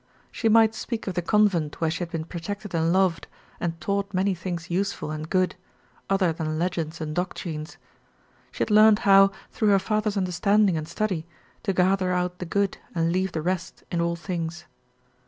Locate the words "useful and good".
4.71-5.55